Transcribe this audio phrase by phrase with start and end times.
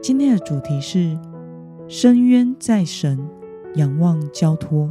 [0.00, 1.18] 今天的主题是
[1.88, 3.18] 深渊在神，
[3.74, 4.90] 仰望交托。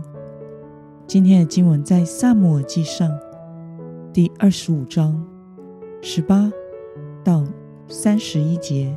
[1.08, 3.10] 今天的经文在撒母耳记上
[4.12, 5.26] 第二十五章
[6.02, 6.52] 十八
[7.24, 7.46] 到
[7.88, 8.94] 三十一节。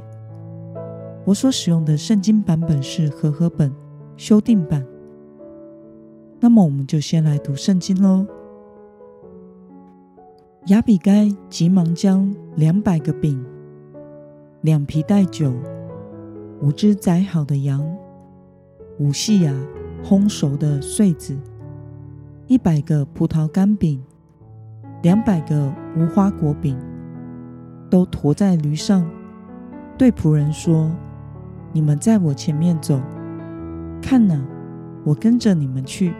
[1.24, 3.72] 我所使用的圣经版本是和合本
[4.16, 4.84] 修订版。
[6.40, 8.26] 那么，我们就先来读圣经喽。
[10.66, 13.42] 亚比该急忙将两百个饼、
[14.62, 15.52] 两皮袋酒、
[16.62, 17.82] 五只宰好的羊、
[18.98, 19.50] 五细牙
[20.04, 21.34] 烘熟的穗子、
[22.46, 24.02] 一百个葡萄干饼、
[25.02, 26.78] 两百个无花果饼，
[27.88, 29.08] 都驮在驴上，
[29.96, 30.90] 对仆人说
[31.72, 33.00] ：“你们在我前面走，
[34.02, 34.38] 看哪，
[35.02, 36.12] 我跟着你们去。”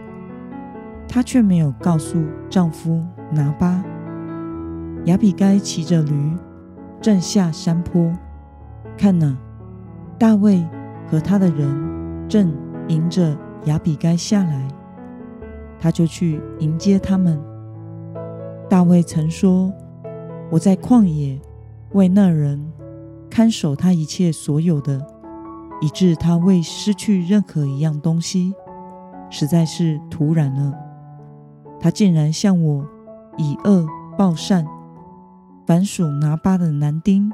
[1.07, 2.19] 她却没有告诉
[2.49, 3.85] 丈夫拿巴。
[5.05, 6.33] 亚比该骑着驴，
[6.99, 8.11] 正下山坡，
[8.97, 9.37] 看哪，
[10.21, 10.63] 大卫
[11.11, 12.55] 和他的人正
[12.89, 14.69] 迎着亚比该下来，
[15.79, 17.41] 他就去迎接他们。
[18.69, 19.73] 大卫曾说
[20.53, 21.41] ：“我在旷野
[21.93, 22.71] 为那人
[23.31, 25.01] 看守他一切所有的，
[25.81, 28.53] 以致他未失去任何一样东西，
[29.31, 30.75] 实在是徒然了。
[31.81, 32.87] 他竟然向我
[33.39, 33.87] 以恶
[34.19, 34.67] 报善。”
[35.65, 37.33] 凡属拿巴的男丁，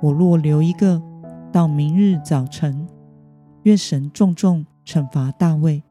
[0.00, 1.02] 我若留一个，
[1.52, 2.86] 到明日早晨，
[3.62, 5.82] 愿神重重惩罚大卫。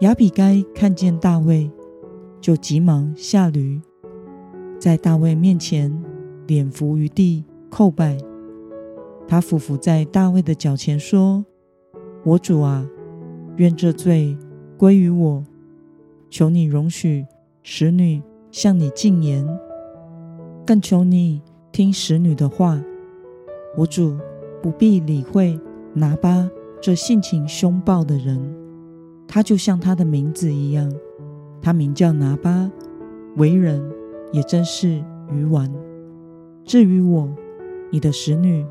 [0.00, 1.70] 亚比该看见大卫，
[2.40, 3.80] 就急忙下驴，
[4.80, 5.92] 在大卫面前
[6.46, 8.16] 脸伏于地叩拜。
[9.26, 11.44] 他俯伏在大卫的脚前说
[12.24, 12.86] ：“我主啊，
[13.56, 14.36] 愿这罪
[14.76, 15.44] 归于我，
[16.30, 17.26] 求你容许
[17.62, 19.46] 使女。”向你进言，
[20.66, 22.82] 更求你听使女的话。
[23.76, 24.16] 我主
[24.62, 25.58] 不必理会
[25.94, 26.48] 拿巴
[26.80, 28.40] 这性情凶暴的人，
[29.26, 30.92] 他就像他的名字一样，
[31.60, 32.70] 他名叫拿巴，
[33.36, 33.82] 为人
[34.32, 35.72] 也真是愚顽。
[36.64, 37.28] 至于我，
[37.90, 38.64] 你的使女，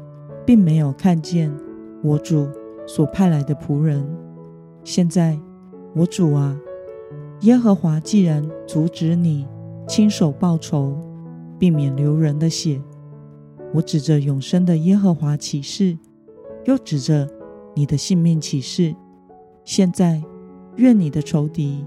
[0.46, 1.52] 并没有看见
[2.04, 2.48] 我主
[2.86, 4.06] 所派来的仆人。
[4.84, 5.40] 现在，
[5.96, 6.58] 我主啊，
[7.42, 9.48] 耶和华既然阻止你。
[9.88, 10.98] 亲手报仇，
[11.58, 12.82] 避免流人的血。
[13.78, 15.96] 我指着永生的耶和华起誓，
[16.66, 17.30] 又指着
[17.76, 18.96] 你的性命起誓。
[19.64, 20.24] 现在，
[20.78, 21.86] 愿你的仇敌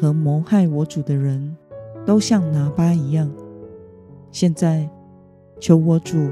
[0.00, 1.56] 和谋害我主的人
[2.06, 3.28] 都像拿巴一样。
[4.30, 4.88] 现在，
[5.58, 6.30] 求我主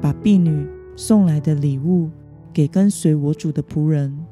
[0.00, 0.66] 把婢女
[0.96, 2.10] 送来的礼物
[2.52, 4.26] 给跟随我主的仆人。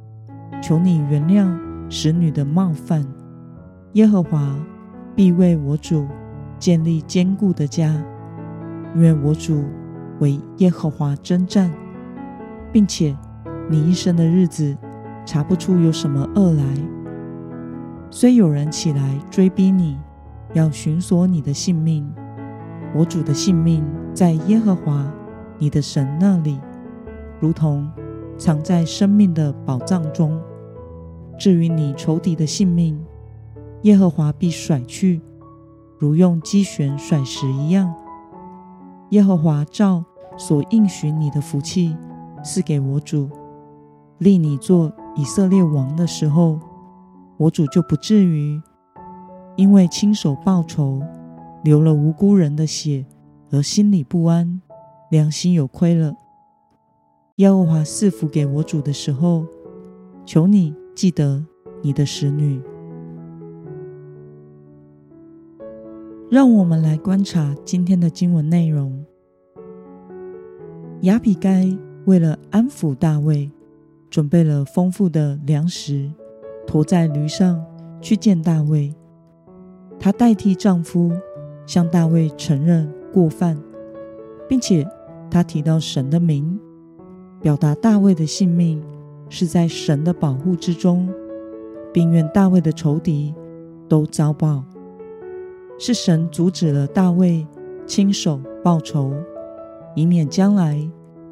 [0.60, 1.56] 求你原谅
[1.88, 3.06] 使女的冒犯，
[3.92, 4.58] 耶和华。
[5.14, 6.06] 必为我主
[6.58, 8.02] 建立坚固的家，
[8.96, 9.62] 因为我主
[10.20, 11.70] 为耶和华征战，
[12.72, 13.16] 并且
[13.68, 14.76] 你一生的日子
[15.26, 16.64] 查不出有什么恶来。
[18.10, 19.98] 虽有人起来追逼你，
[20.52, 22.10] 要寻索你的性命，
[22.94, 25.06] 我主的性命在耶和华
[25.58, 26.60] 你的神那里，
[27.38, 27.88] 如同
[28.36, 30.40] 藏在生命的宝藏中。
[31.38, 33.00] 至于你仇敌的性命，
[33.82, 35.22] 耶和华必甩去，
[35.98, 37.94] 如用机旋甩石一样。
[39.10, 40.04] 耶和华照
[40.40, 41.94] 所应许你的福气
[42.42, 43.28] 赐给我主，
[44.16, 46.58] 立你做以色列王的时候，
[47.36, 48.58] 我主就不至于
[49.56, 51.02] 因为亲手报仇，
[51.62, 53.04] 流了无辜人的血
[53.50, 54.62] 而心里不安，
[55.10, 56.14] 良心有亏了。
[57.36, 59.44] 耶和华赐福给我主的时候，
[60.24, 61.44] 求你记得
[61.82, 62.62] 你的使女。
[66.30, 69.04] 让我们来观察今天的经文内容。
[71.02, 71.66] 亚比该
[72.04, 73.50] 为了安抚大卫，
[74.10, 76.10] 准备了丰富的粮食，
[76.66, 77.64] 驮在驴上
[78.02, 78.94] 去见大卫。
[79.98, 81.10] 她代替丈夫
[81.64, 83.58] 向大卫承认过犯，
[84.46, 84.86] 并且
[85.30, 86.60] 她提到神的名，
[87.40, 88.82] 表达大卫的性命
[89.30, 91.08] 是在神的保护之中，
[91.94, 93.34] 并愿大卫的仇敌
[93.88, 94.62] 都遭报。
[95.78, 97.46] 是神阻止了大卫
[97.86, 99.14] 亲手报仇，
[99.94, 100.80] 以免将来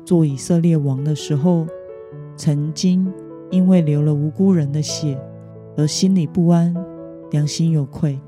[0.04, 1.66] 做以色列王的时候，
[2.36, 3.10] 曾经
[3.50, 5.18] 因为流了无辜人的血
[5.76, 6.74] 而心里不安，
[7.30, 8.18] 良心有愧。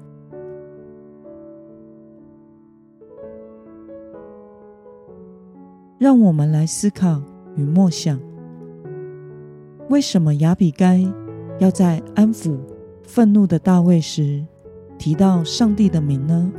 [5.98, 7.22] 让我们来思考
[7.56, 8.18] 与默想：
[9.90, 11.04] 为什么亚比该
[11.58, 12.58] 要在安抚
[13.02, 14.42] 愤怒的大卫时
[14.96, 16.50] 提到上帝的名呢？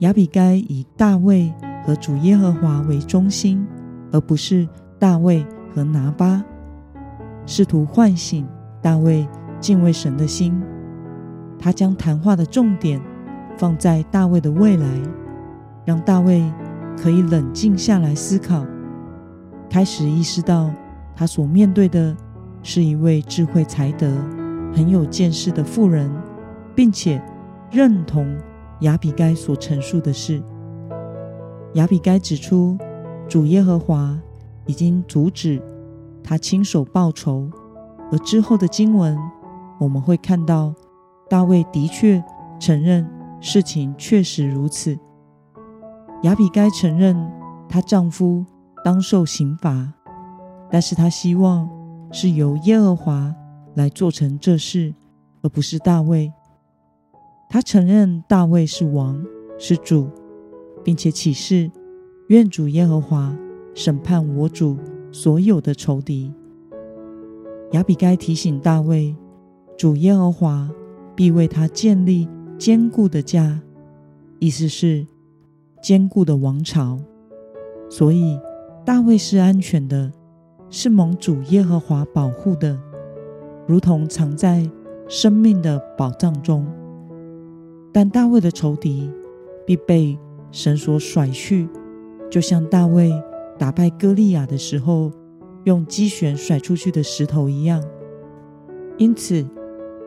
[0.00, 1.52] 亚比该以大卫
[1.84, 3.66] 和主耶和华为中心，
[4.12, 4.68] 而不是
[4.98, 6.42] 大卫和拿巴，
[7.46, 8.46] 试图唤醒
[8.82, 9.28] 大卫
[9.60, 10.58] 敬畏神的心。
[11.58, 13.00] 他将谈话的重点
[13.58, 14.86] 放在大卫的未来。
[15.84, 16.44] 让大卫
[16.96, 18.64] 可以冷静下来思考，
[19.68, 20.70] 开始意识到
[21.16, 22.14] 他所面对的
[22.62, 24.06] 是一位智慧才德、
[24.72, 26.10] 很有见识的妇人，
[26.74, 27.20] 并且
[27.70, 28.34] 认同
[28.80, 30.42] 亚比该所陈述的事。
[31.74, 32.76] 亚比该指出，
[33.28, 34.18] 主耶和华
[34.66, 35.62] 已经阻止
[36.22, 37.48] 他亲手报仇，
[38.10, 39.16] 而之后的经文
[39.78, 40.74] 我们会看到，
[41.28, 42.22] 大卫的确
[42.58, 43.08] 承认
[43.40, 44.98] 事情确实如此。
[46.22, 47.16] 亚比该承认
[47.68, 48.44] 她丈夫
[48.84, 49.92] 当受刑罚，
[50.70, 51.68] 但是她希望
[52.12, 53.34] 是由耶和华
[53.74, 54.92] 来做成这事，
[55.42, 56.32] 而不是大卫。
[57.52, 59.20] 他承认大卫是王，
[59.58, 60.08] 是主，
[60.84, 61.68] 并且起誓
[62.28, 63.36] 愿主耶和华
[63.74, 64.78] 审判我主
[65.10, 66.32] 所有的仇敌。
[67.72, 69.16] 亚比该提醒大卫，
[69.76, 70.70] 主耶和华
[71.16, 73.60] 必为他建立坚固的家，
[74.38, 75.04] 意思是，
[75.82, 77.00] 坚固的王朝，
[77.88, 78.38] 所以
[78.86, 80.12] 大卫是安全的，
[80.68, 82.78] 是蒙主耶和华保护的，
[83.66, 84.70] 如同藏在
[85.08, 86.64] 生命的宝藏中。
[87.92, 89.10] 但大卫的仇敌
[89.66, 90.18] 必被
[90.52, 91.68] 神所甩去，
[92.30, 93.12] 就像大卫
[93.58, 95.10] 打败歌利亚的时候，
[95.64, 97.82] 用机旋甩出去的石头一样。
[98.96, 99.44] 因此，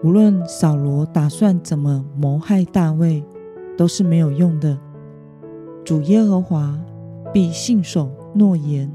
[0.03, 3.23] 无论扫罗打算怎么谋害大卫，
[3.77, 4.77] 都是没有用的。
[5.83, 6.79] 主耶和华
[7.33, 8.89] 必信守诺言，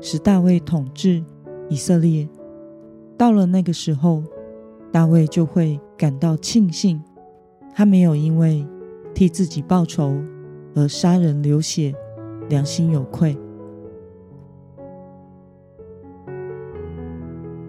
[0.00, 1.22] 使大卫统治
[1.68, 2.28] 以色列。
[3.18, 4.22] 到了那个时候，
[4.90, 7.02] 大卫就会感到庆幸，
[7.74, 8.66] 他没有因为
[9.14, 10.22] 替自己报仇
[10.74, 11.94] 而杀人流血，
[12.48, 13.36] 良心有愧。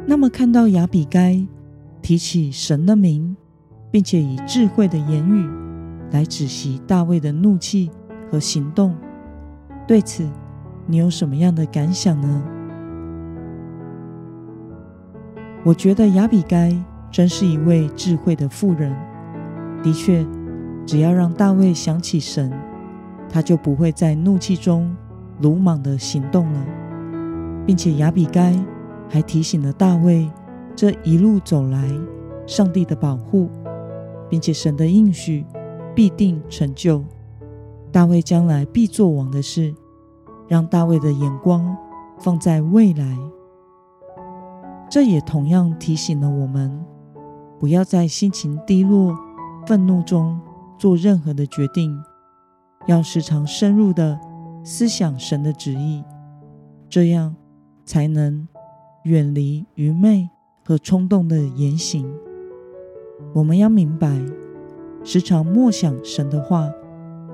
[0.05, 1.41] 那么，看到亚比该
[2.01, 3.35] 提起神的名，
[3.89, 5.49] 并且以智慧的言语
[6.11, 7.89] 来止息大卫的怒气
[8.29, 8.93] 和行动，
[9.87, 10.29] 对此
[10.85, 12.43] 你有什么样的感想呢？
[15.63, 16.75] 我觉得亚比该
[17.09, 18.93] 真是一位智慧的妇人。
[19.83, 20.25] 的确，
[20.85, 22.51] 只要让大卫想起神，
[23.29, 24.95] 他就不会在怒气中
[25.41, 26.65] 鲁莽的行动了，
[27.65, 28.57] 并且亚比该
[29.09, 30.29] 还提醒了大卫
[30.75, 31.91] 这一路走来
[32.47, 33.49] 上帝的保护，
[34.29, 35.45] 并且神的应许
[35.93, 37.03] 必定成就。
[37.91, 39.75] 大卫将来必作王的事，
[40.47, 41.77] 让大卫的眼光
[42.19, 43.17] 放在未来。
[44.89, 46.83] 这也同样提醒了我们，
[47.59, 49.15] 不要在心情低落、
[49.65, 50.39] 愤怒中
[50.77, 51.97] 做任何的决定，
[52.87, 54.19] 要时常深入的
[54.63, 56.03] 思想神的旨意，
[56.89, 57.35] 这样
[57.85, 58.47] 才能
[59.03, 60.29] 远离愚昧
[60.65, 62.09] 和冲动的言行。
[63.33, 64.21] 我们要明白，
[65.03, 66.71] 时常默想神的话。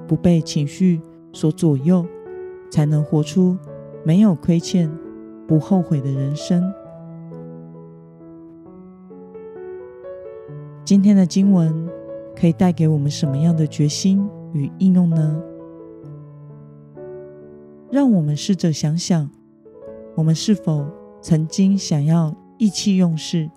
[0.08, 1.00] 不被情绪
[1.32, 2.04] 所左右，
[2.72, 3.56] 才能活出
[4.04, 4.92] 没有亏欠、
[5.48, 6.64] 不后悔的人生。
[10.84, 11.88] 今天的经文
[12.40, 15.42] 可以带给我们什么样的决心与应用呢？
[17.92, 19.30] 让我们试着想想，
[20.16, 20.88] 我们是否
[21.22, 23.50] 曾经想要意气用事，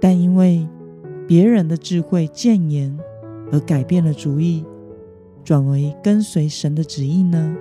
[0.00, 0.66] 但因为
[1.28, 2.98] 别人的智慧谏言
[3.52, 4.64] 而改变了主意？
[5.44, 7.54] 转为跟随神的旨意呢？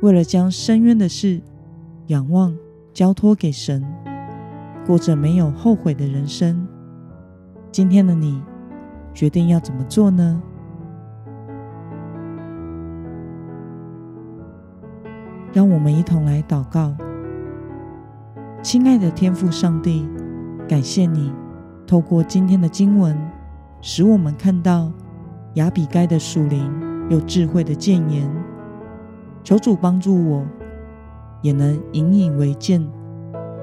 [0.00, 1.40] 为了将深渊的事
[2.06, 2.56] 仰望
[2.94, 3.84] 交托给神，
[4.86, 6.66] 过着没有后悔的人生。
[7.72, 8.40] 今天的你
[9.18, 10.40] 决定要怎么做呢？
[15.52, 16.94] 让我们一同来祷告。
[18.62, 20.08] 亲爱的天父上帝，
[20.68, 21.32] 感谢你
[21.84, 23.18] 透过今天的经文，
[23.80, 24.92] 使我们看到。
[25.54, 26.70] 亚比该的属灵
[27.10, 28.30] 又智慧的谏言，
[29.42, 30.46] 求主帮助我，
[31.42, 32.88] 也能引以为鉴，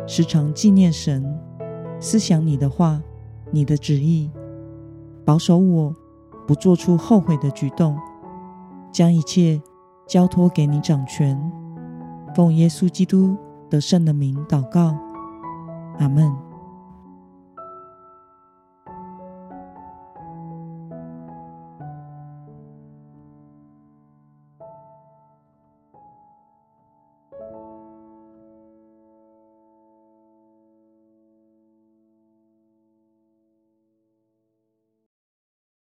[0.06, 1.24] 时常纪念神，
[1.98, 3.02] 思想你的话，
[3.52, 4.30] 你的旨意，
[5.26, 5.94] 保守我
[6.48, 7.98] 不做出后悔的举动，
[8.92, 9.60] 将一切
[10.08, 11.52] 交托给你掌权。
[12.36, 13.36] 奉耶稣基督
[13.70, 14.96] 得胜的名祷告，
[15.98, 16.32] 阿门。